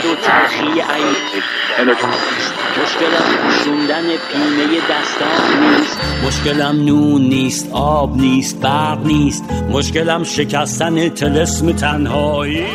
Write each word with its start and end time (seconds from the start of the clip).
بد 0.00 0.06
و 0.06 0.14
تلخی 0.14 0.62
این 0.62 1.94
مشکلم 2.82 3.36
پوشوندن 3.42 4.02
پینه 4.02 4.80
دستان 4.90 5.60
نیست. 5.60 5.98
مشکلم 6.26 6.84
نون 6.84 7.22
نیست 7.22 7.68
آب 7.72 8.16
نیست 8.16 8.60
برق 8.60 9.06
نیست. 9.06 9.44
مشکلم 9.70 10.24
شکستن 10.24 11.08
تلسم 11.08 11.72
تنهایی. 11.72 12.66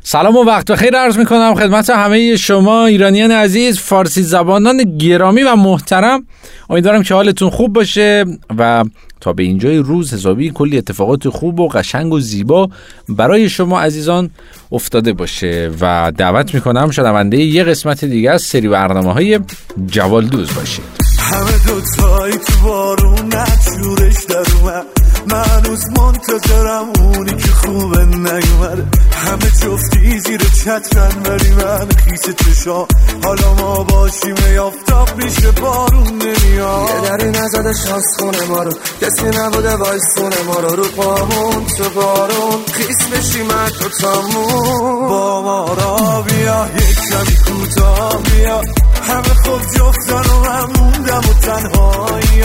سلام 0.00 0.36
و 0.36 0.44
وقت 0.44 0.70
بخیر 0.70 0.96
عرض 0.96 1.18
می 1.18 1.24
کنم 1.24 1.54
خدمت 1.54 1.90
همه 1.90 2.36
شما 2.36 2.86
ایرانیان 2.86 3.30
عزیز 3.30 3.80
فارسی 3.80 4.22
زبانان 4.22 4.98
گرامی 4.98 5.42
و 5.42 5.56
محترم. 5.56 6.26
امیدوارم 6.70 7.02
که 7.02 7.14
حالتون 7.14 7.50
خوب 7.50 7.72
باشه 7.72 8.24
و 8.58 8.84
تا 9.20 9.32
به 9.32 9.42
اینجای 9.42 9.76
روز 9.76 10.14
حسابی 10.14 10.50
کلی 10.50 10.78
اتفاقات 10.78 11.28
خوب 11.28 11.60
و 11.60 11.68
قشنگ 11.68 12.12
و 12.12 12.20
زیبا 12.20 12.70
برای 13.08 13.48
شما 13.48 13.80
عزیزان 13.80 14.30
افتاده 14.72 15.12
باشه 15.12 15.70
و 15.80 16.12
دعوت 16.16 16.54
می‌کنم 16.54 16.90
شنونده 16.90 17.36
یه 17.36 17.64
قسمت 17.64 18.04
دیگه 18.04 18.30
از 18.30 18.42
سری 18.42 18.68
برنامه 18.68 19.12
های 19.12 19.40
جوالدوز 19.86 20.54
باشید. 20.54 20.84
همه 21.18 21.52
دوتایی 21.66 22.34
تو 22.34 22.52
بارون 22.64 23.26
نجورش 23.34 24.24
در 24.24 24.44
اومد. 24.60 25.07
من 25.26 25.44
هنوز 25.44 25.84
منتظرم 25.98 26.88
اونی 27.00 27.36
که 27.36 27.50
خوبه 27.50 28.04
نیومده. 28.04 28.84
همه 29.12 29.50
جفتی 29.62 30.18
زیر 30.20 30.40
چترن 30.40 31.22
ولی 31.24 31.50
من 31.50 31.88
خیس 31.88 32.22
چشا. 32.36 32.86
حالا 33.24 33.54
ما 33.54 33.84
باشیم 33.84 34.34
یافتاب 34.54 35.08
میشه 35.16 35.50
بارون 35.50 36.08
نمیاد. 36.08 36.88
یه 36.88 37.00
دری 37.08 37.30
نزده 37.30 37.74
شانس 37.74 38.04
خونه 38.18 38.44
ما 38.44 38.62
رو. 38.62 38.72
کسی 39.00 39.26
نبوده 39.38 39.76
وایسونه 39.76 40.42
ما 40.46 40.60
رو. 40.60 40.68
رو 40.68 40.84
پامون 40.84 41.66
تو 41.66 41.90
بارون. 41.90 42.64
خیس 42.72 43.06
بشیم 43.12 43.48
تو 43.48 43.88
تامون 43.88 45.08
با 45.08 45.42
ما 45.42 45.74
را 45.74 46.22
بیا 46.22 46.68
یک 46.76 46.98
کمی 47.10 47.36
کوتاه 47.36 48.22
بیا. 48.22 48.60
همه 49.08 49.34
خوب 49.44 49.60
جفتن 49.76 50.30
و 50.30 50.40
من 50.40 50.80
موندم 50.80 51.18
و 51.18 51.32
تنهایی 51.40 52.42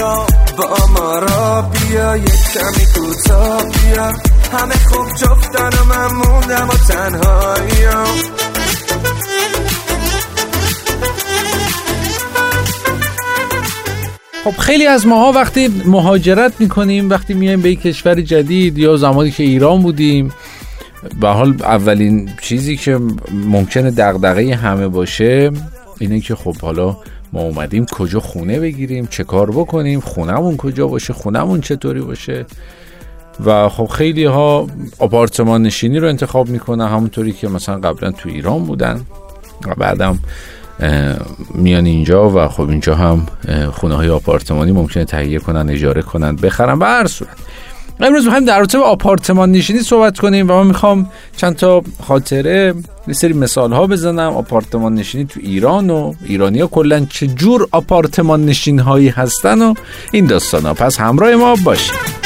با 0.57 0.87
ما 0.93 1.19
را 1.19 1.61
بیا 1.61 2.17
یک 2.17 2.43
کمی 2.53 2.85
کوتاه 2.95 3.61
بیا 3.63 4.11
همه 4.51 4.75
خوب 4.91 5.07
جفتن 5.21 5.79
و 5.79 5.85
من 5.85 6.07
موندم 6.15 6.67
و 6.67 6.93
تنهایی 6.93 7.83
خب 14.43 14.57
خیلی 14.57 14.87
از 14.87 15.07
ماها 15.07 15.31
وقتی 15.31 15.83
مهاجرت 15.85 16.53
می‌کنیم 16.59 17.09
وقتی 17.09 17.33
میایم 17.33 17.61
به 17.61 17.71
یک 17.71 17.81
کشور 17.81 18.21
جدید 18.21 18.77
یا 18.77 18.97
زمانی 18.97 19.31
که 19.31 19.43
ایران 19.43 19.81
بودیم 19.81 20.33
به 21.21 21.27
حال 21.27 21.55
اولین 21.61 22.29
چیزی 22.41 22.77
که 22.77 22.99
ممکنه 23.31 23.91
دغدغه 23.91 24.55
همه 24.55 24.87
باشه 24.87 25.51
اینه 26.03 26.19
که 26.19 26.35
خب 26.35 26.55
حالا 26.61 26.97
ما 27.33 27.41
اومدیم 27.41 27.85
کجا 27.85 28.19
خونه 28.19 28.59
بگیریم 28.59 29.07
چه 29.07 29.23
کار 29.23 29.51
بکنیم 29.51 29.99
خونمون 29.99 30.57
کجا 30.57 30.87
باشه 30.87 31.13
خونمون 31.13 31.61
چطوری 31.61 32.01
باشه. 32.01 32.45
و 33.45 33.69
خب 33.69 33.85
خیلی 33.85 34.25
ها 34.25 34.67
آپارتمان 34.99 35.61
نشینی 35.61 35.99
رو 35.99 36.07
انتخاب 36.07 36.49
می‌کنن 36.49 36.87
همونطوری 36.87 37.31
که 37.31 37.47
مثلا 37.47 37.79
قبلا 37.79 38.11
تو 38.11 38.29
ایران 38.29 38.63
بودن 38.63 39.01
و 39.67 39.75
بعدم 39.75 40.19
میان 41.55 41.85
اینجا 41.85 42.29
و 42.29 42.47
خب 42.47 42.69
اینجا 42.69 42.95
هم 42.95 43.25
خونه 43.71 43.95
های 43.95 44.09
آپارتمانی 44.09 44.71
ممکنه 44.71 45.05
تهیه 45.05 45.39
کنن 45.39 45.69
اجاره 45.69 46.01
کنن 46.01 46.35
بخرن 46.35 46.79
به 46.79 46.85
هر 46.85 47.07
صورت. 47.07 47.37
امروز 47.99 48.23
می‌خوایم 48.23 48.45
در 48.45 48.57
رابطه 48.57 48.77
آپارتمان 48.77 49.51
نشینی 49.51 49.79
صحبت 49.79 50.19
کنیم 50.19 50.49
و 50.49 50.53
من 50.53 50.67
می‌خوام 50.67 51.09
چند 51.37 51.55
تا 51.55 51.81
خاطره 52.03 52.73
یه 53.07 53.13
سری 53.13 53.33
مثال 53.33 53.73
ها 53.73 53.87
بزنم. 53.87 54.33
آپارتمان 54.33 54.95
نشینی 54.95 55.25
تو 55.25 55.39
ایران 55.43 55.89
و 55.89 56.13
ایرانی 56.25 56.59
ها 56.59 56.99
چه 57.09 57.27
جور 57.27 57.67
آپارتمان 57.71 58.45
نشین 58.45 58.79
هایی 58.79 59.09
هستن 59.09 59.61
و 59.61 59.73
این 60.11 60.25
داستان 60.25 60.65
ها 60.65 60.73
پس 60.73 60.99
همراه 60.99 61.35
ما 61.35 61.55
باشید. 61.63 62.22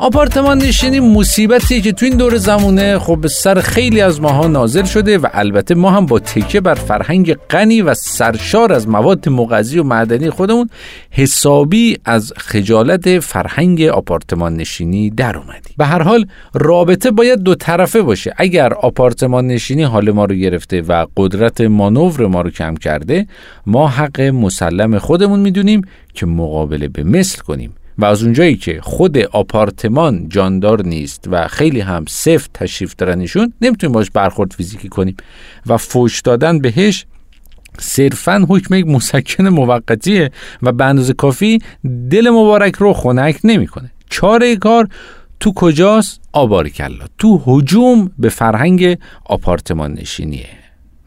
آپارتمان 0.00 0.58
نشینی 0.58 1.00
مصیبتی 1.00 1.80
که 1.80 1.92
تو 1.92 2.06
این 2.06 2.16
دور 2.16 2.36
زمونه 2.36 2.98
خب 2.98 3.18
به 3.20 3.28
سر 3.28 3.60
خیلی 3.60 4.00
از 4.00 4.20
ماها 4.20 4.46
نازل 4.46 4.84
شده 4.84 5.18
و 5.18 5.26
البته 5.32 5.74
ما 5.74 5.90
هم 5.90 6.06
با 6.06 6.18
تکیه 6.18 6.60
بر 6.60 6.74
فرهنگ 6.74 7.34
غنی 7.34 7.82
و 7.82 7.94
سرشار 7.94 8.72
از 8.72 8.88
مواد 8.88 9.28
مغذی 9.28 9.78
و 9.78 9.82
معدنی 9.82 10.30
خودمون 10.30 10.70
حسابی 11.10 11.98
از 12.04 12.32
خجالت 12.36 13.18
فرهنگ 13.18 13.82
آپارتمان 13.82 14.56
نشینی 14.56 15.10
در 15.10 15.36
اومدیم. 15.36 15.74
به 15.78 15.86
هر 15.86 16.02
حال 16.02 16.26
رابطه 16.54 17.10
باید 17.10 17.38
دو 17.38 17.54
طرفه 17.54 18.02
باشه. 18.02 18.34
اگر 18.36 18.74
آپارتمان 18.74 19.46
نشینی 19.46 19.82
حال 19.82 20.10
ما 20.10 20.24
رو 20.24 20.34
گرفته 20.34 20.82
و 20.82 21.06
قدرت 21.16 21.60
مانور 21.60 22.26
ما 22.26 22.40
رو 22.40 22.50
کم 22.50 22.74
کرده 22.74 23.26
ما 23.66 23.88
حق 23.88 24.20
مسلم 24.20 24.98
خودمون 24.98 25.40
می‌دونیم 25.40 25.82
که 26.14 26.26
مقابله 26.26 26.88
به 26.88 27.04
مثل 27.04 27.38
کنیم. 27.38 27.74
و 28.00 28.04
از 28.04 28.22
اونجایی 28.22 28.56
که 28.56 28.80
خود 28.82 29.18
آپارتمان 29.18 30.28
جاندار 30.28 30.82
نیست 30.82 31.24
و 31.30 31.48
خیلی 31.48 31.80
هم 31.80 32.04
سفت 32.08 32.50
تشریف 32.54 32.94
دارنشون 32.96 33.52
نمی‌تونیم 33.60 33.92
باش 33.92 34.10
برخورد 34.10 34.52
فیزیکی 34.52 34.88
کنیم. 34.88 35.16
و 35.66 35.76
فوش 35.76 36.20
دادن 36.20 36.58
بهش 36.58 37.06
صرفا 37.78 38.46
حکم 38.48 38.74
یک 38.74 38.86
مسکن 38.86 39.48
موقتیه 39.48 40.30
و 40.62 40.72
به 40.72 40.84
اندازه 40.84 41.12
کافی 41.12 41.58
دل 42.10 42.30
مبارک 42.30 42.74
رو 42.74 42.92
خنک 42.92 43.40
نمی‌کنه. 43.44 43.92
چاره 44.10 44.56
کار 44.56 44.88
تو 45.40 45.52
کجاست؟ 45.52 46.20
آبارکلا 46.32 47.04
تو 47.18 47.42
هجوم 47.46 48.10
به 48.18 48.28
فرهنگ 48.28 48.98
آپارتمان 49.24 49.92
نشینیه. 49.92 50.46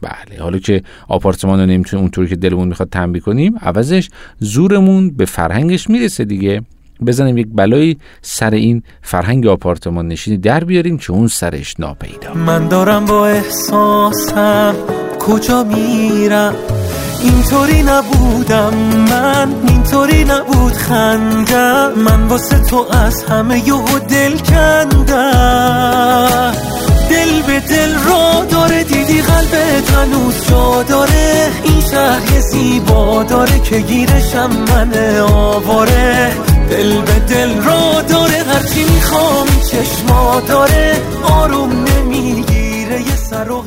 بله 0.01 0.39
حالا 0.39 0.57
که 0.57 0.83
آپارتمان 1.07 1.59
رو 1.59 1.65
نمی‌تونیم 1.65 2.01
اونطوری 2.03 2.27
که 2.27 2.35
دلمون 2.35 2.67
می‌خواد 2.67 2.89
تنبیه 2.89 3.21
کنیم 3.21 3.57
عوضش 3.57 4.09
زورمون 4.39 5.09
به 5.09 5.25
فرهنگش 5.25 5.89
می‌رسه 5.89 6.25
دیگه. 6.25 6.61
بزنیم 7.05 7.37
یک 7.37 7.47
بلایی 7.51 7.97
سر 8.21 8.51
این 8.51 8.83
فرهنگ 9.01 9.47
آپارتمان 9.47 10.07
نشینی 10.07 10.37
در 10.37 10.63
بیاریم 10.63 10.97
که 10.97 11.11
اون 11.11 11.27
سرش 11.27 11.79
ناپیدا. 11.79 12.33
من 12.33 12.67
دارم 12.67 13.05
با 13.05 13.27
احساسم 13.27 14.75
کجا 15.19 15.63
میرم؟ 15.63 16.55
اینطوری 17.23 17.83
نبودم 17.83 18.73
من 19.09 19.53
اینطوری 19.67 20.23
نبود 20.23 20.73
خندم. 20.73 21.91
من 21.97 22.23
واسه 22.27 22.59
تو 22.59 22.85
از 22.91 23.23
همه 23.23 23.67
یه 23.67 23.99
دل 24.09 24.37
کندم. 24.37 25.73
دل 27.09 27.41
به 27.47 27.59
دل 27.59 27.93
قلبت 29.27 29.91
هنوز 29.91 30.47
جا 30.49 30.83
داره. 30.83 31.51
این 31.63 31.81
شهر 31.91 32.39
زیبا 32.39 33.23
داره 33.23 33.59
که 33.59 33.79
گیرشم 33.79 34.49
من 34.69 35.19
آواره. 35.19 36.31
دل 36.69 37.01
به 37.01 37.19
دل 37.19 37.61
را 37.61 38.01
داره 38.01 38.43
هرچی 38.43 38.83
می‌خوام 38.83 39.47
چشما 39.71 40.41
داره. 40.47 41.01
آروم 41.23 41.69
نمی‌گیره 41.71 43.01
یه 43.01 43.15
سر 43.29 43.51
و 43.51 43.63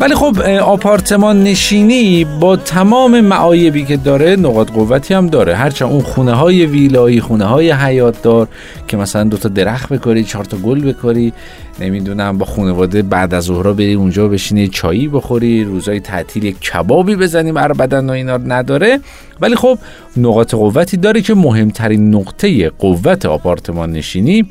ولی 0.00 0.14
خب 0.14 0.40
آپارتمان 0.62 1.42
نشینی 1.42 2.24
با 2.24 2.56
تمام 2.56 3.20
معایبی 3.20 3.84
که 3.84 3.96
داره 3.96 4.36
نقاط 4.36 4.70
قوتی 4.70 5.14
هم 5.14 5.26
داره. 5.26 5.54
هرچند 5.56 5.92
اون 5.92 6.00
خونه 6.00 6.32
های 6.32 6.66
ویلایی 6.66 7.20
خونه 7.20 7.44
های 7.44 7.70
حیات 7.70 8.22
دار 8.22 8.48
که 8.88 8.96
مثلا 8.96 9.24
دوتا 9.24 9.48
درخت 9.48 9.92
بکاری 9.92 10.24
چهار 10.24 10.44
تا 10.44 10.56
گل 10.56 10.80
بکاری 10.80 11.32
نمی‌دونم 11.80 12.38
با 12.38 12.46
خانواده 12.46 13.02
بعد 13.02 13.34
از 13.34 13.44
ظهرا 13.44 13.72
بری 13.72 13.94
اونجا 13.94 14.28
بشینی 14.28 14.68
چایی 14.68 15.08
بخوری 15.08 15.64
روزای 15.64 16.00
تعطیل 16.00 16.44
یک 16.44 16.60
کبابی 16.60 17.16
بزنی 17.16 17.52
بر 17.52 17.72
بدن 17.72 18.10
و 18.10 18.12
اینا 18.12 18.36
نداره. 18.36 19.00
ولی 19.40 19.56
خب 19.56 19.78
نقاط 20.16 20.54
قوتی 20.54 20.96
داره 20.96 21.20
که 21.20 21.34
مهمترین 21.34 22.14
نقطه 22.14 22.70
قوت 22.70 23.26
آپارتمان 23.26 23.92
نشینی 23.92 24.46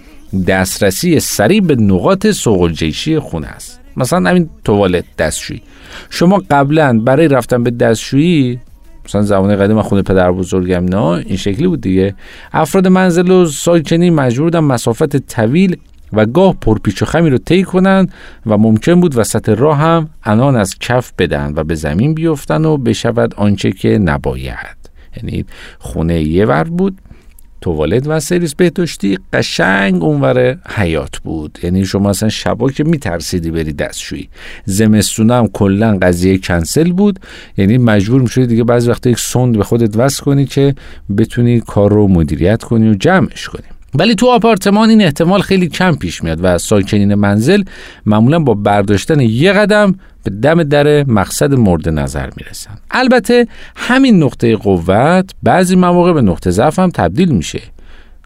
دسترسی 0.48 1.20
سریع 1.20 1.62
به 1.62 1.76
نقاط 1.76 2.28
سوق 2.28 2.72
خونه 3.20 3.48
است. 3.48 3.79
مثلا 4.00 4.30
همین 4.30 4.50
توالت 4.64 5.06
دستشویی. 5.18 5.62
شما 6.10 6.44
قبلا 6.52 7.00
برای 7.00 7.28
رفتن 7.28 7.64
به 7.64 7.72
دستشویی 7.72 8.60
مثلا 9.06 9.22
زمان 9.22 9.56
قدیم 9.56 9.82
خونه 9.82 10.02
پدر 10.02 10.32
بزرگم 10.32 10.86
نه 10.86 11.04
این 11.06 11.38
شکلی 11.38 11.68
بود 11.68 11.82
دیگه. 11.82 12.16
افراد 12.54 12.88
منزل 12.88 13.32
و 13.32 13.46
ساکنی 13.46 14.10
مجبور 14.10 14.44
بودن 14.44 14.60
مسافت 14.60 15.18
طویل 15.18 15.78
و 16.14 16.26
گاه 16.26 16.56
پرپیچ 16.62 17.02
و 17.02 17.06
خمی 17.06 17.30
رو 17.30 17.38
طی 17.38 17.64
کنن 17.64 18.08
و 18.46 18.58
ممکن 18.58 19.02
بود 19.02 19.18
وسط 19.18 19.50
راه 19.50 19.78
هم 19.78 20.10
انان 20.24 20.56
از 20.56 20.80
کف 20.80 21.12
بدن 21.18 21.54
و 21.56 21.64
به 21.64 21.76
زمین 21.76 22.14
بیفتن 22.14 22.66
و 22.66 22.78
بشود 22.78 23.36
آنچه 23.36 23.72
که 23.72 23.98
نباید. 23.98 24.78
یعنی 25.18 25.46
خونه 25.80 26.22
یه 26.22 26.46
ور 26.46 26.64
بود. 26.64 26.98
توالت 27.62 28.08
و 28.08 28.20
سرویس 28.20 28.56
بهداشتی 28.56 29.18
قشنگ 29.34 30.04
اونور 30.04 30.58
حیات 30.68 31.18
بود. 31.18 31.60
یعنی 31.64 31.86
شما 31.86 32.10
اصلا 32.10 32.30
شبا 32.30 32.70
که 32.70 32.84
میترسیدی 32.84 33.52
بری 33.52 33.74
دستشویی. 33.74 34.30
زمستونه 34.66 35.34
هم 35.34 35.48
کلا 35.48 35.98
قضیه 36.02 36.38
کنسل 36.38 36.92
بود. 36.92 37.20
یعنی 37.58 37.78
مجبور 37.78 38.22
می‌شدی 38.22 38.48
دیگه 38.48 38.64
بعضی 38.64 38.90
وقتا 38.90 39.10
یک 39.10 39.20
سند 39.20 39.58
به 39.58 39.64
خودت 39.64 39.98
وصل 39.98 40.24
کنی 40.24 40.46
که 40.46 40.76
بتونی 41.18 41.60
کار 41.60 41.92
رو 41.92 42.08
مدیریت 42.08 42.64
کنی 42.64 42.90
و 42.90 42.94
جمعش 42.94 43.50
کنی. 43.50 43.79
ولی 43.94 44.16
تو 44.16 44.28
آپارتمان 44.28 44.90
این 44.90 45.02
احتمال 45.02 45.42
خیلی 45.42 45.68
کم 45.68 45.96
پیش 45.96 46.24
میاد 46.24 46.40
و 46.42 46.58
ساکنین 46.58 47.16
منزل 47.16 47.64
معمولا 48.06 48.40
با 48.40 48.54
برداشتن 48.54 49.20
یه 49.20 49.54
قدم 49.54 49.96
به 50.24 50.32
دم 50.32 50.64
در 50.64 51.04
مقصد 51.04 51.54
مورد 51.54 51.90
نظر 51.90 52.30
می‌رسن. 52.38 52.78
البته 52.92 53.48
همین 53.76 54.24
نقطه 54.24 54.56
قوت 54.56 55.32
بعضی 55.44 55.76
مواقع 55.76 56.14
به 56.14 56.22
نقطه 56.22 56.52
ضعف 56.52 56.80
هم 56.80 56.90
تبدیل 56.90 57.30
میشه. 57.30 57.62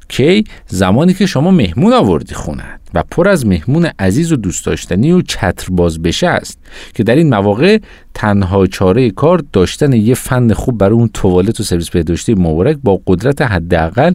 کی 0.09 0.44
زمانی 0.67 1.13
که 1.13 1.25
شما 1.25 1.51
مهمون 1.51 1.94
آوردی 1.94 2.35
خونت 2.35 2.79
و 2.94 3.03
پر 3.11 3.27
از 3.27 3.45
مهمون 3.45 3.89
عزیز 4.00 4.31
و 4.31 4.35
دوست 4.35 4.65
داشتنی 4.65 5.11
و 5.11 5.21
چتر 5.21 5.67
باز 5.71 6.01
بشه 6.01 6.27
است 6.27 6.59
که 6.94 7.03
در 7.03 7.15
این 7.15 7.29
مواقع 7.29 7.77
تنها 8.13 8.67
چاره 8.67 9.09
کار 9.09 9.44
داشتن 9.53 9.94
یه 9.94 10.15
فن 10.15 10.53
خوب 10.53 10.77
برای 10.77 10.94
اون 10.94 11.09
توالت 11.13 11.59
و 11.59 11.63
سرویس 11.63 11.89
بهداشتی 11.89 12.33
مبارک 12.33 12.77
با 12.83 13.01
قدرت 13.07 13.41
حداقل 13.41 14.13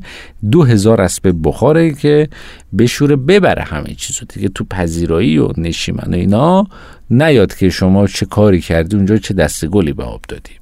دو 0.51 0.65
هزار 0.65 1.01
اسب 1.01 1.35
بخاره 1.45 1.93
که 1.93 2.29
بشوره 2.79 3.17
ببره 3.17 3.63
همه 3.63 3.95
چیزو. 3.95 4.27
دیگه 4.27 4.49
تو 4.49 4.65
پذیرایی 4.65 5.39
و 5.39 5.49
نشیمن 5.57 6.15
و 6.15 6.17
اینا 6.17 6.67
نیاد 7.11 7.55
که 7.55 7.71
شما 7.71 8.07
چه 8.07 8.27
کاری 8.27 8.61
کردی 8.61 8.97
اونجا 8.97 9.17
چه 9.17 9.35
دست 9.35 9.67
گلی 9.67 9.93
به 9.93 10.05
آب 10.05 10.21
دادی. 10.29 10.58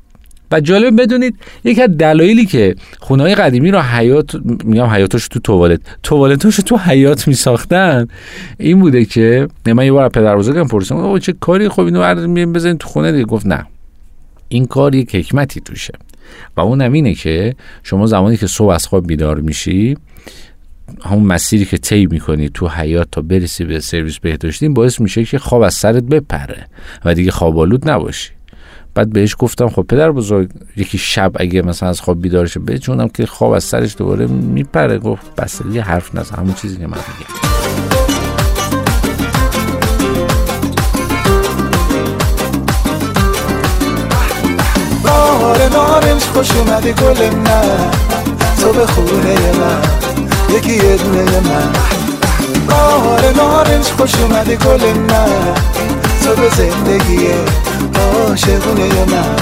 و 0.50 0.60
جالب 0.60 1.02
بدونید 1.02 1.38
یکی 1.64 1.82
از 1.82 1.90
دلایلی 1.90 2.46
که 2.46 2.74
خونه 3.00 3.22
های 3.22 3.34
قدیمی 3.34 3.70
رو 3.70 3.80
حیات 3.80 4.34
میگم 4.64 4.86
حیاتش 4.86 5.28
تو 5.28 5.40
توالت 5.40 5.80
توالتش 6.02 6.56
تو 6.56 6.76
حیات 6.76 7.28
می 7.28 7.34
ساختن 7.34 8.08
این 8.58 8.80
بوده 8.80 9.04
که 9.04 9.48
من 9.66 9.84
یه 9.84 9.92
بار 9.92 10.08
پدر 10.08 10.36
بزرگم 10.36 10.68
پرسیدم 10.68 11.18
چه 11.18 11.32
کاری 11.32 11.68
خوب 11.68 11.84
اینو 11.84 12.52
بزنید 12.52 12.78
تو 12.78 12.88
خونه 12.88 13.12
دیگه؟ 13.12 13.24
گفت 13.24 13.46
نه. 13.46 13.66
این 14.48 14.66
کار 14.66 14.94
یک 14.94 15.14
حکمتی 15.14 15.60
توشه. 15.60 15.92
و 16.56 16.60
اون 16.60 16.80
اینه 16.80 17.14
که 17.14 17.54
شما 17.82 18.06
زمانی 18.06 18.36
که 18.36 18.46
صبح 18.46 18.70
از 18.70 18.86
خواب 18.86 19.06
بیدار 19.06 19.40
میشی 19.40 19.96
همون 21.04 21.22
مسیری 21.22 21.64
که 21.64 21.78
طی 21.78 22.06
می‌کنی 22.06 22.48
تو 22.48 22.68
حیات 22.68 23.08
تا 23.12 23.20
برسی 23.20 23.64
به 23.64 23.80
سرویس 23.80 24.18
بهداشتی 24.18 24.68
باعث 24.68 25.00
میشه 25.00 25.24
که 25.24 25.38
خواب 25.38 25.62
از 25.62 25.74
سرت 25.74 26.02
بپره 26.02 26.66
و 27.04 27.14
دیگه 27.14 27.30
خوابالود 27.30 27.90
نباشی. 27.90 28.35
بعد 28.96 29.12
بهش 29.12 29.36
گفتم 29.38 29.68
خب 29.68 29.82
پدر 29.82 30.10
بزرگ 30.12 30.50
یکی 30.76 30.98
شب 30.98 31.32
اگه 31.34 31.62
مثلا 31.62 31.88
از 31.88 32.00
خواب 32.00 32.22
بیدار 32.22 32.46
شه 32.46 32.60
بچونم 32.60 33.08
که 33.08 33.26
خواب 33.26 33.52
از 33.52 33.64
سرش 33.64 33.96
دوباره 33.96 34.26
میپره. 34.26 34.98
گفت 34.98 35.34
بس 35.36 35.60
یه 35.72 35.82
حرف 35.82 36.14
نزن 36.14 36.36
همون 36.36 36.54
چیزی 36.54 36.76
که 36.76 36.86
من 36.86 36.98
میگم. 36.98 37.46
بهار 45.02 45.68
نارنج 45.68 46.22
خوش 46.22 46.50
اومدی 46.56 46.92
گل 46.92 47.34
من 47.34 47.90
تو 48.60 48.72
به 48.72 48.86
خونه 48.86 49.52
من 49.58 49.82
یکی 50.56 50.72
یه 50.72 50.96
دونه 50.96 51.40
من. 51.40 51.72
بهار 52.66 53.32
نارنج 53.36 53.84
خوش 53.84 54.14
اومدی 54.14 54.56
گل 54.56 54.92
من 54.98 55.54
تو 56.26 56.34
به 56.34 56.48
زندگی 56.48 57.26
عاشقونه 57.94 59.04
من 59.04 59.36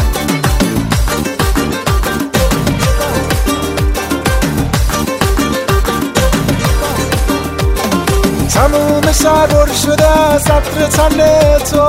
تموم 8.48 9.12
سربر 9.12 9.72
شده 9.72 10.20
از 10.34 10.46
عطر 10.46 10.86
تن 10.86 11.18
تو. 11.58 11.86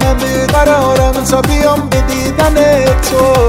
من 0.00 0.14
بیقرارم 0.14 1.24
تا 1.24 1.40
بیام 1.40 1.88
به 1.88 2.00
دیدن 2.00 2.84
تو. 2.84 3.47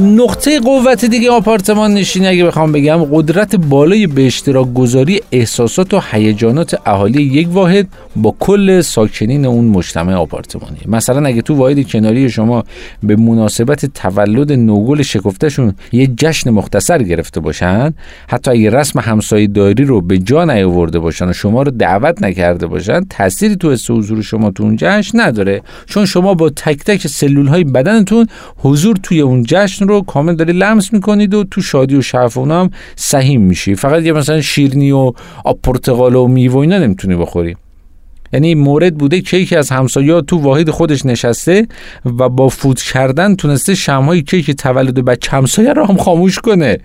نقطه 0.00 0.60
قوت 0.60 1.04
دیگه 1.04 1.30
آپارتمان 1.30 1.94
نشینی 1.94 2.26
اگه 2.26 2.44
بخوام 2.44 2.72
بگم 2.72 3.04
قدرت 3.04 3.56
بالای 3.56 4.06
به 4.06 4.26
اشتراک 4.26 4.74
گذاری 4.74 5.20
احساسات 5.32 5.94
و 5.94 6.00
هیجانات 6.12 6.76
اهالی 6.86 7.22
یک 7.22 7.48
واحد 7.50 7.88
با 8.16 8.34
کل 8.38 8.80
ساکنین 8.80 9.46
اون 9.46 9.64
مجتمع 9.64 10.14
آپارتمانی 10.14 10.78
مثلا 10.86 11.26
اگه 11.28 11.42
تو 11.42 11.54
واحد 11.54 11.88
کناری 11.88 12.30
شما 12.30 12.64
به 13.02 13.16
مناسبت 13.16 13.86
تولد 13.86 14.52
نوگل 14.52 15.02
شکفتشون 15.02 15.74
یه 15.92 16.06
جشن 16.06 16.50
مختصر 16.50 17.02
گرفته 17.02 17.40
باشن 17.40 17.94
حتی 18.28 18.50
اگه 18.50 18.70
رسم 18.70 19.00
همسایه 19.00 19.46
داری 19.46 19.84
رو 19.84 20.00
به 20.00 20.18
جا 20.18 20.44
نیاورده 20.44 20.98
باشن 20.98 21.28
و 21.28 21.32
شما 21.32 21.62
رو 21.62 21.70
دعوت 21.70 22.22
نکرده 22.22 22.66
باشن 22.66 23.00
تأثیری 23.10 23.56
تو 23.56 23.72
حس 23.72 23.90
حضور 23.90 24.22
شما 24.22 24.50
تو 24.50 24.62
اون 24.62 24.76
جشن 24.78 25.20
نداره. 25.20 25.62
چون 25.86 26.06
شما 26.06 26.34
با 26.34 26.50
تک 26.50 26.84
تک 26.84 27.06
سلول 27.06 27.46
های 27.46 27.64
بدنتون 27.64 28.26
حضور 28.56 28.96
توی 29.02 29.20
اون 29.20 29.42
جشن 29.46 29.89
رو 29.90 30.02
کامل 30.02 30.34
داری 30.34 30.52
لمس 30.52 30.92
می‌کنید 30.92 31.34
و 31.34 31.44
تو 31.44 31.62
شادی 31.62 31.96
و 31.96 32.02
شرف 32.02 32.38
اونا 32.38 32.60
هم 32.60 32.70
سهیم 32.96 33.40
میشی. 33.40 33.74
فقط 33.74 34.02
یه 34.02 34.12
مثلا 34.12 34.40
شیرنی 34.40 34.90
و 34.90 35.12
آب 35.44 35.58
پرتقال 35.62 36.14
و 36.14 36.26
میوه 36.26 36.56
اینا 36.56 36.78
نمی‌تونی 36.78 37.16
بخوری. 37.16 37.56
یعنی 38.32 38.54
مورد 38.54 38.94
بوده 38.94 39.20
کیک 39.20 39.52
از 39.52 39.70
همسایه 39.70 40.20
تو 40.20 40.38
واحد 40.38 40.70
خودش 40.70 41.06
نشسته 41.06 41.68
و 42.18 42.28
با 42.28 42.48
فوت 42.48 42.82
کردن 42.82 43.36
تونسته 43.36 43.74
شمهای 43.74 44.22
کیک 44.22 44.50
تولد 44.50 45.04
بچه 45.04 45.30
همسایه 45.30 45.72
رو 45.72 45.84
هم 45.84 45.96
خاموش 45.96 46.38
کنه. 46.38 46.78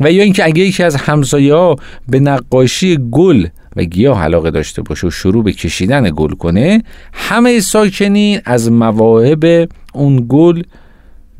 و 0.00 0.12
یا 0.12 0.22
اینکه 0.22 0.44
اگه 0.44 0.62
یکی 0.62 0.82
از 0.82 0.96
همسایه 0.96 1.76
به 2.08 2.20
نقاشی 2.20 2.98
گل 3.10 3.46
و 3.76 3.84
گیاه 3.84 4.22
علاقه 4.22 4.50
داشته 4.50 4.82
باشه 4.82 5.06
و 5.06 5.10
شروع 5.10 5.44
به 5.44 5.52
کشیدن 5.52 6.10
گل 6.16 6.30
کنه 6.30 6.82
همه 7.12 7.60
ساکنین 7.60 8.40
از 8.44 8.70
مواهب 8.70 9.68
اون 9.92 10.26
گل 10.28 10.62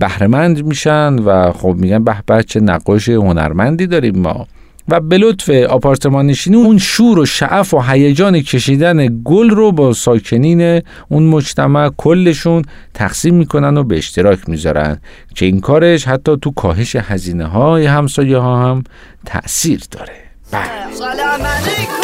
بهرهمند 0.03 0.65
میشن 0.65 1.15
و 1.15 1.53
خب 1.53 1.75
میگن 1.79 2.05
به 2.05 2.15
به 2.27 2.43
چه 2.43 2.61
نقاش 2.61 3.09
هنرمندی 3.09 3.87
داریم 3.87 4.19
ما. 4.19 4.47
و 4.89 5.01
به 5.01 5.19
لطف 5.19 5.51
آپارتمان 5.51 6.27
نشینی 6.27 6.57
اون 6.57 6.79
شور 6.79 7.19
و 7.19 7.27
شعف 7.27 7.75
و 7.75 7.81
هیجان 7.81 8.41
کشیدن 8.41 9.23
گل 9.25 9.51
رو 9.51 9.73
با 9.73 9.93
ساکنین 9.93 10.83
اون 11.09 11.23
مجتمع 11.23 11.91
کلشون 11.97 12.65
تقسیم 12.95 13.35
می‌کنن 13.35 13.77
و 13.77 13.85
به 13.85 13.97
اشتراک 13.97 14.49
می‌ذارن 14.49 14.99
که 15.35 15.47
این 15.47 15.61
کارش 15.61 16.05
حتی 16.05 16.37
تو 16.43 16.51
کاهش 16.51 16.97
هزینه 16.97 17.47
های 17.47 17.87
همسایه 17.87 18.39
ها 18.39 18.71
هم 18.71 18.85
تأثیر 19.27 19.81
داره. 19.91 20.15
بله. 20.53 22.02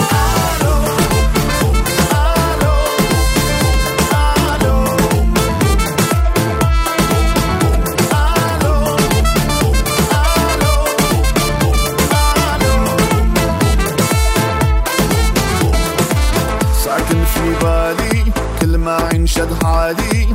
شد 19.38 19.64
حالي 19.64 20.26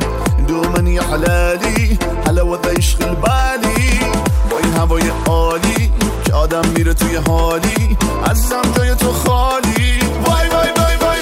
دوما 0.48 0.89
يا 0.89 1.01
حلالي 1.01 1.98
حلاوة 2.25 2.60
يشغل 2.77 3.15
بالي 3.15 4.00
با 4.50 4.57
این 4.63 4.74
هوای 4.74 5.03
عالی 5.27 5.91
که 6.25 6.33
آدم 6.33 6.62
میره 6.77 6.93
توی 6.93 7.15
حالی. 7.15 7.98
عزیزم 8.25 8.62
جای 8.77 8.95
تو 8.95 9.12
خالی. 9.12 10.00
وای 10.25 10.48
وای 10.48 10.69
وای 10.77 10.95
وای 11.01 11.19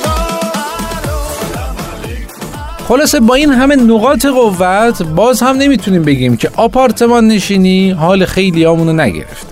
خلاصه 2.88 3.20
با 3.20 3.36
این 3.36 3.50
همه 3.50 3.76
نقاط 3.76 4.26
قوت 4.26 5.04
باز 5.04 5.42
هم 5.42 5.56
نمی‌تونیم 5.58 6.04
بگیم 6.04 6.38
که 6.38 6.50
آپارتمان 6.56 7.28
نشینی 7.28 7.92
حال 7.92 8.26
خیلی 8.26 8.66
آمونو 8.66 8.94
نگرفته 8.94 9.51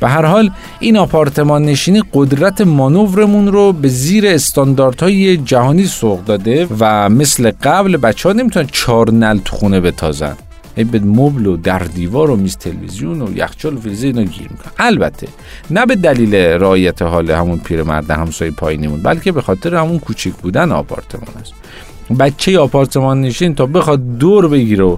به 0.00 0.08
هر 0.08 0.24
حال 0.24 0.50
این 0.80 0.96
آپارتمان 0.96 1.62
نشینی 1.62 2.02
قدرت 2.12 2.60
مانورمون 2.60 3.52
رو 3.52 3.72
به 3.72 3.88
زیر 3.88 4.26
استانداردهای 4.26 5.36
جهانی 5.36 5.86
سوق 5.86 6.24
داده 6.24 6.68
و 6.80 7.08
مثل 7.08 7.52
قبل 7.62 7.96
بچه 7.96 8.28
ها 8.28 8.32
نمی‌تونن 8.32 8.68
چار 8.72 9.10
نل 9.10 9.38
تو 9.38 9.56
خونه 9.56 9.80
بتازن. 9.80 10.36
به 10.92 11.00
مبل 11.00 11.46
و 11.46 11.56
در 11.56 11.78
دیوار 11.78 12.30
و 12.30 12.36
میز 12.36 12.56
تلویزیون 12.56 13.22
و 13.22 13.36
یخچال 13.36 13.76
و 13.76 13.80
فریزر 13.80 14.06
اینا 14.06 14.22
گیر 14.22 14.48
می‌کنن. 14.50 14.72
البته 14.78 15.28
نه 15.70 15.86
به 15.86 15.94
دلیل 15.94 16.34
رعایت 16.34 17.02
حال 17.02 17.30
همون 17.30 17.58
پیرمرد 17.58 18.10
همسایه 18.10 18.50
پایینیمون 18.50 19.02
بلکه 19.02 19.32
به 19.32 19.42
خاطر 19.42 19.74
همون 19.74 19.98
کوچیک 19.98 20.34
بودن 20.34 20.72
آپارتمان 20.72 21.28
است. 21.40 21.52
بچه 22.18 22.58
آپارتمان 22.58 23.20
نشین 23.20 23.54
تا 23.54 23.66
بخواد 23.66 24.18
دور 24.18 24.48
بگیره 24.48 24.84
و 24.84 24.96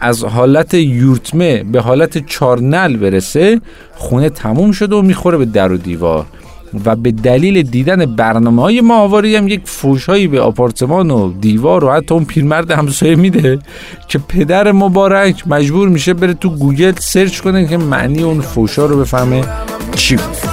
از 0.00 0.24
حالت 0.24 0.74
یورتمه 0.74 1.62
به 1.62 1.80
حالت 1.80 2.26
چارنل 2.26 2.96
برسه 2.96 3.60
خونه 3.94 4.30
تموم 4.30 4.72
شده 4.72 4.96
و 4.96 5.02
می‌خوره 5.02 5.38
به 5.38 5.44
در 5.44 5.72
و 5.72 5.76
دیوار. 5.76 6.26
و 6.84 6.96
به 6.96 7.12
دلیل 7.12 7.62
دیدن 7.62 8.16
برنامه 8.16 8.62
های 8.62 8.80
ماهواری 8.80 9.36
هم 9.36 9.48
یک 9.48 9.60
فوشهایی 9.64 10.28
به 10.28 10.40
آپارتمان 10.40 11.10
و 11.10 11.32
دیوار 11.40 11.84
و 11.84 11.90
حتی 11.90 12.14
اون 12.14 12.24
پیرمرد 12.24 12.70
همسایه 12.70 13.16
میده 13.16 13.58
که 14.08 14.18
پدر 14.18 14.72
مبارک 14.72 15.48
مجبور 15.48 15.88
میشه 15.88 16.14
بره 16.14 16.34
تو 16.34 16.50
گوگل 16.50 16.92
سرچ 16.98 17.40
کنه 17.40 17.66
که 17.66 17.76
معنی 17.76 18.22
اون 18.22 18.40
فوشا 18.40 18.86
رو 18.86 19.00
بفهمه 19.00 19.44
چی 19.96 20.16
بود. 20.16 20.49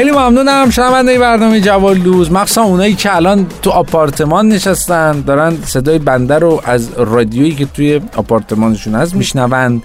خیلی 0.00 0.12
ممنونم. 0.12 0.70
شنونده 0.70 1.18
برنامه 1.18 1.60
جوال 1.60 1.98
دوز 1.98 2.32
مخصوصا 2.32 2.62
اونایی 2.62 2.94
که 2.94 3.16
الان 3.16 3.46
تو 3.62 3.70
آپارتمان 3.70 4.48
نشستن 4.48 5.20
دارن 5.20 5.56
صدای 5.64 5.98
بنده 5.98 6.38
رو 6.38 6.62
از 6.64 6.90
رادیویی 6.96 7.54
که 7.54 7.64
توی 7.64 8.00
آپارتمانشون 8.16 8.94
هست 8.94 9.14
میشنوند. 9.14 9.82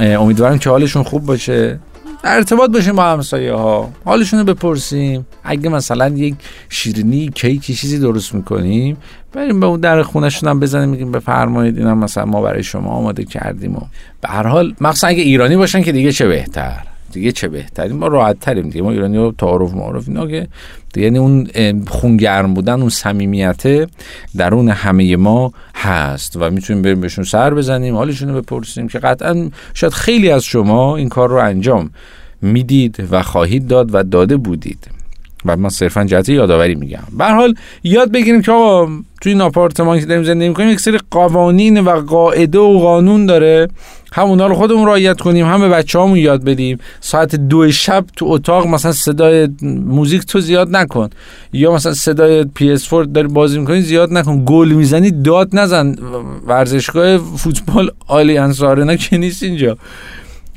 امیدوارم 0.00 0.58
که 0.58 0.70
حالشون 0.70 1.02
خوب 1.02 1.26
باشه. 1.26 1.78
ارتباط 2.24 2.70
باشیم 2.70 2.96
با 2.96 3.02
همسایه 3.04 3.52
ها 3.52 3.90
حالشون 4.04 4.38
رو 4.38 4.54
بپرسیم. 4.54 5.26
اگه 5.44 5.68
مثلا 5.68 6.08
یک 6.08 6.34
شیرینی 6.68 7.28
کیکی 7.34 7.74
چیزی 7.74 7.98
درست 7.98 8.34
می‌کنیم 8.34 8.96
بریم 9.32 9.60
به 9.60 9.66
اون 9.66 9.80
در 9.80 10.02
خونشون 10.02 10.48
هم 10.48 10.60
بزنیم 10.60 10.88
میگیم 10.88 11.12
بفرمایید 11.12 11.78
اینم 11.78 11.98
مثلا 11.98 12.24
ما 12.24 12.42
برای 12.42 12.62
شما 12.62 12.90
آماده 12.90 13.24
کردیم 13.24 13.76
و 13.76 13.80
به 14.20 14.28
هر 14.28 14.46
حال 14.46 14.74
مخصوصا 14.80 15.06
اگه 15.06 15.22
ایرانی 15.22 15.56
باشن 15.56 15.82
که 15.82 15.92
دیگه 15.92 16.12
چه 16.12 16.26
بهتر. 16.26 16.93
دیگه 17.14 17.32
چه 17.32 17.48
بهترین؟ 17.48 17.96
ما 17.96 18.06
راحت 18.06 18.40
تریم 18.40 18.68
دیگه. 18.68 18.82
ما 18.82 18.90
ایرانی 18.90 19.16
ها 19.16 19.34
تعارف 19.38 19.74
معارف 19.74 20.08
اینا 20.08 20.26
که 20.26 20.48
یعنی 20.96 21.18
اون 21.18 21.48
خونگرم 21.86 22.54
بودن 22.54 22.80
اون 22.80 22.88
صمیمیت 22.88 23.88
درون 24.36 24.68
همه 24.68 25.16
ما 25.16 25.52
هست 25.74 26.36
و 26.36 26.50
می‌تونیم 26.50 26.82
بریم 26.82 27.00
بهشون 27.00 27.24
سر 27.24 27.54
بزنیم 27.54 27.94
حالشون 27.96 28.28
رو 28.28 28.42
بپرسیم 28.42 28.88
که 28.88 28.98
قطعا 28.98 29.50
شاید 29.74 29.92
خیلی 29.92 30.30
از 30.30 30.44
شما 30.44 30.96
این 30.96 31.08
کار 31.08 31.28
رو 31.28 31.36
انجام 31.36 31.90
می‌دید 32.42 33.08
و 33.10 33.22
خواهید 33.22 33.66
داد 33.66 33.94
و 33.94 34.02
داده 34.02 34.36
بودید. 34.36 34.86
و 35.46 35.56
من 35.56 35.68
صرفا 35.68 36.04
جهت 36.04 36.28
یادآوری 36.28 36.74
میگم. 36.74 37.02
به 37.18 37.24
حال 37.24 37.54
یاد 37.84 38.12
بگیریم 38.12 38.42
که 38.42 38.52
آقا 38.52 38.92
توی 39.20 39.32
این 39.32 39.40
آپارتمان 39.40 40.00
که 40.00 40.06
داریم 40.06 40.22
زندگی 40.22 40.48
می‌کنیم 40.48 40.68
یک 40.68 40.80
سری 40.80 40.98
قوانین 41.10 41.80
و 41.80 42.00
قاعده 42.00 42.58
و 42.58 42.78
قانون 42.78 43.26
داره. 43.26 43.68
همونا 44.12 44.46
رو 44.46 44.54
خودمون 44.54 44.86
رعایت 44.86 45.20
کنیم 45.20 45.46
هم 45.46 45.60
به 45.60 45.68
بچه‌هامون 45.68 46.18
یاد 46.18 46.44
بدیم. 46.44 46.78
ساعت 47.00 47.34
دو 47.34 47.72
شب 47.72 48.04
تو 48.16 48.26
اتاق 48.28 48.66
مثلا 48.66 48.92
صدای 48.92 49.48
موزیک 49.86 50.26
تو 50.26 50.40
زیاد 50.40 50.76
نکن. 50.76 51.10
یا 51.52 51.72
مثلا 51.72 51.92
صدای 51.92 52.44
PS4 52.44 53.06
داری 53.14 53.28
بازی 53.28 53.58
می‌کنی 53.58 53.80
زیاد 53.80 54.12
نکن. 54.12 54.44
گل 54.44 54.68
می‌زنی 54.68 55.10
داد 55.10 55.48
نزن. 55.52 55.96
ورزشگاه 56.46 57.18
فوتبال 57.18 57.90
آلیانس 58.06 58.62
آرنا 58.62 58.96
که 58.96 59.18
نیست 59.18 59.42
اینجا. 59.42 59.76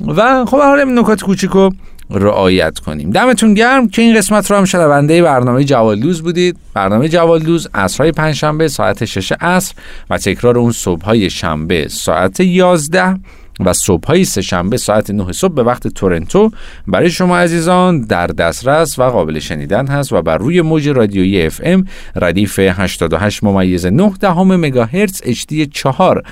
و 0.06 0.44
خب 0.44 0.58
حالا 0.58 0.84
نکات 0.84 1.22
کوچیکو 1.22 1.70
رعایت 2.10 2.78
کنیم. 2.78 3.10
دمتون 3.10 3.54
گرم 3.54 3.88
که 3.88 4.02
این 4.02 4.16
قسمت 4.16 4.50
رو 4.50 4.56
هم 4.56 4.64
شنونده 4.64 5.22
برنامه 5.22 5.64
جوالدوز 5.64 6.22
بودید. 6.22 6.56
برنامه 6.74 7.08
جوالدوز 7.08 7.68
عصرهای 7.74 8.12
پنجشنبه 8.12 8.68
ساعت 8.68 9.04
6 9.04 9.32
عصر 9.40 9.74
و 10.10 10.18
تکرار 10.18 10.58
اون 10.58 10.72
صبحهای 10.72 11.30
شنبه 11.30 11.88
ساعت 11.88 12.40
11 12.40 13.14
و 13.60 13.72
صبح 13.72 14.06
های 14.06 14.24
شنبه 14.24 14.76
ساعت 14.76 15.10
9 15.10 15.32
صبح 15.32 15.54
به 15.54 15.62
وقت 15.62 15.88
تورنتو. 15.88 16.50
برای 16.86 17.10
شما 17.10 17.38
عزیزان 17.38 18.00
در 18.00 18.26
دسترس 18.26 18.98
و 18.98 19.02
قابل 19.02 19.38
شنیدن 19.38 19.86
هست 19.86 20.12
و 20.12 20.22
بر 20.22 20.38
روی 20.38 20.60
موج 20.60 20.88
رادیویی 20.88 21.46
اف 21.46 21.60
ام 21.64 21.84
ردیف 22.16 22.58
88 22.58 23.44
ممیز 23.44 23.86
9 23.86 24.12
دهم 24.20 24.56
مگاهرتز 24.56 25.22
HD 25.22 25.68
4 25.72 26.22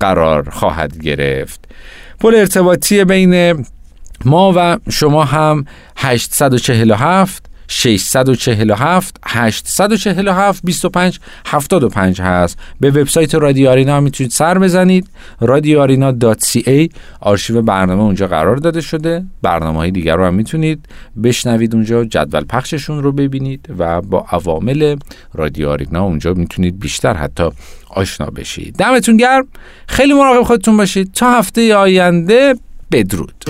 قرار 0.00 0.50
خواهد 0.50 0.98
گرفت. 0.98 1.68
پل 2.20 2.34
ارتباطی 2.34 3.04
بین 3.04 3.64
ما 4.24 4.52
و 4.56 4.78
شما 4.90 5.24
هم 5.24 5.64
847 5.96 7.50
647 7.68 9.16
847 9.26 10.60
25 10.64 11.20
75 11.46 12.20
هست. 12.20 12.58
به 12.80 12.90
وبسایت 12.90 13.34
رادیو 13.34 13.70
آرینا 13.70 14.00
می‌تونید 14.00 14.30
سر 14.32 14.58
بزنید. 14.58 15.08
ای. 16.66 16.88
آرشیو 17.20 17.62
برنامه 17.62 18.02
اونجا 18.02 18.26
قرار 18.26 18.56
داده 18.56 18.80
شده. 18.80 19.24
برنامه 19.42 19.78
های 19.78 19.90
دیگر 19.90 20.16
رو 20.16 20.26
هم 20.26 20.34
می‌تونید 20.34 20.86
بشنوید 21.22 21.74
اونجا. 21.74 22.04
جدول 22.04 22.44
پخششون 22.44 23.02
رو 23.02 23.12
ببینید 23.12 23.66
و 23.78 24.00
با 24.00 24.26
عوامل 24.30 24.96
رادیو 25.34 25.68
آرینا 25.68 26.02
اونجا 26.02 26.34
می‌تونید 26.34 26.80
بیشتر 26.80 27.14
حتی 27.14 27.50
آشنا 27.90 28.26
بشید. 28.26 28.76
دمتون 28.76 29.16
گرم. 29.16 29.46
خیلی 29.86 30.12
مراقب 30.12 30.42
خودتون 30.42 30.76
باشید. 30.76 31.12
تا 31.12 31.30
هفته 31.30 31.74
آینده 31.74 32.54
بدرود. 32.92 33.44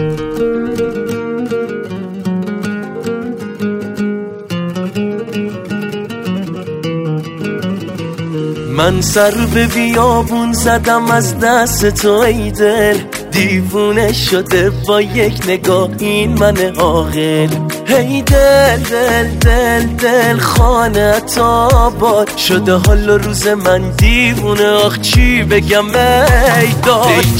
من 8.81 9.01
سر 9.01 9.47
به 9.55 9.67
بیابون 9.67 10.53
زدم 10.53 11.11
از 11.11 11.39
دست 11.39 11.91
تو 11.91 12.13
ای 12.13 12.51
دل. 12.51 12.99
دیوونه 13.41 14.13
شده 14.13 14.71
با 14.71 15.01
یک 15.01 15.43
نگاه. 15.49 15.89
این 15.99 16.39
من 16.39 16.57
عاقل. 16.57 17.49
هی 17.87 18.23
دل 18.23 18.77
دل 18.77 19.29
دل 19.29 19.87
دل 19.87 20.39
خانه 20.39 21.21
باد. 22.01 22.37
شده 22.37 22.73
حال 22.73 23.09
روز 23.09 23.47
من 23.47 23.91
دیوونه. 23.91 24.69
آخ 24.69 25.01
چی 25.01 25.43
بگم 25.43 25.85
ای 25.85 26.75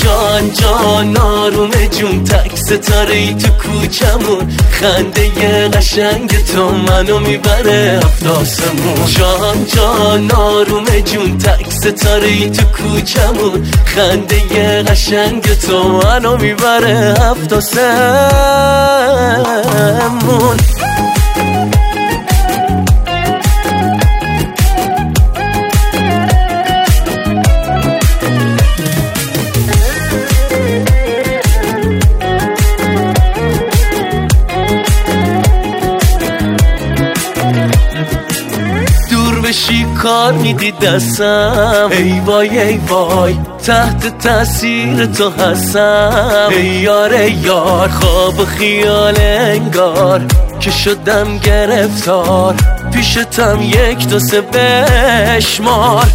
جان 0.02 0.50
جان 0.52 1.16
آروم 1.16 1.71
جون. 1.71 2.25
تک 2.25 2.57
ستاره 2.57 3.14
ای 3.14 3.35
تو 3.35 3.49
کوچمون. 3.49 4.57
خنده 4.71 5.69
قشنگ 5.69 6.30
تو 6.45 6.71
منو 6.71 7.19
می‌بره 7.19 8.00
افتاسمون 8.04 9.07
جان 9.19 9.66
جان 9.75 10.30
آروم 10.30 10.85
جون. 10.85 11.38
تک 11.38 11.71
ستاره 11.71 12.26
ای 12.26 12.50
تو 12.50 12.62
کوچمون. 12.62 13.66
خنده 13.85 14.83
قشنگ 14.83 15.42
تو 15.42 15.89
منو 15.92 16.37
می‌بره 16.37 17.14
هفت 17.20 17.61
سمون 17.61 18.20
بشی 39.50 39.87
کار 40.02 40.32
میدی 40.32 40.73
دستم. 40.73 41.90
ای 41.92 42.20
وای 42.20 42.59
ای 42.59 42.76
وای. 42.76 43.37
تحت 43.70 44.18
تاثیر 44.18 45.06
تو 45.06 45.30
هستم. 45.30 46.48
ای 46.50 46.66
یار 46.66 47.12
یار 47.28 47.88
خواب 47.88 48.44
خیال 48.44 49.14
انگار. 49.18 50.20
که 50.60 50.70
شدم 50.70 51.38
گرفتار 51.38 52.54
پیشتم 52.92 53.62
یک 53.62 54.08
دو 54.08 54.18
سه 54.18 54.40
بشمار. 54.40 56.06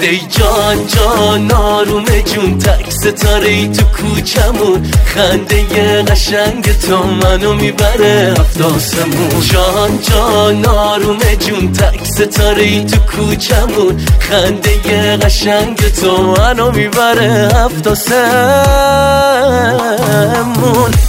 ای 0.00 0.18
جان 0.18 0.86
جان 0.86 1.52
آروم 1.52 2.04
جون 2.04 2.58
تک 2.58 2.90
ستاره 2.90 3.48
ای 3.48 3.68
تو 3.68 3.82
کوچمون. 3.84 4.92
خنده 5.04 5.62
قشنگ 6.02 6.78
تو 6.78 7.04
منو 7.04 7.54
می‌بره 7.54 8.34
افتاسمون 8.40 9.40
جان 9.52 9.98
جان 10.10 10.66
آروم 10.66 11.18
جون 11.18 11.72
تک 11.72 12.04
ستاره 12.04 12.62
ای 12.62 12.84
تو 12.84 12.96
کوچمون. 12.96 14.06
خنده 14.20 15.16
قشنگ 15.16 15.78
تو 16.00 16.22
منو 16.22 16.70
می‌بره 16.70 17.50
افتاسمون 17.54 18.20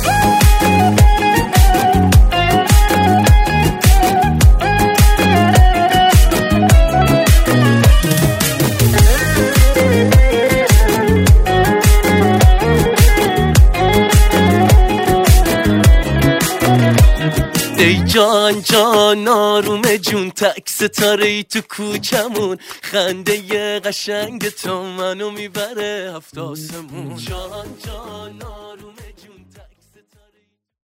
ای 0.06 0.11
جان 18.14 18.62
جان 18.62 19.28
آروم 19.28 19.82
جون 19.98 20.32
تک 20.32 20.70
ستاره 20.70 21.26
ای 21.26 21.44
تو 21.44 21.62
کوچمون. 21.62 22.58
خنده 22.82 23.38
ی 23.38 23.80
قشنگ 23.80 24.50
تو 24.50 24.84
منو 24.84 25.30
می‌بره 25.30 26.14
هفت 26.16 26.38
آسمون. 26.38 27.16
جان 27.18 27.68
جان 27.86 28.44
آروم 28.44 28.91